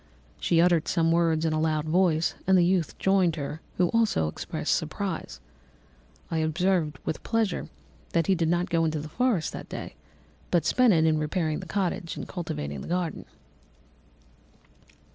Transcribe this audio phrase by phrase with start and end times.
[0.39, 4.27] She uttered some words in a loud voice, and the youth joined her, who also
[4.27, 5.39] expressed surprise.
[6.31, 7.69] I observed, with pleasure,
[8.13, 9.93] that he did not go to the forest that day,
[10.49, 13.25] but spent it in repairing the cottage and cultivating the garden.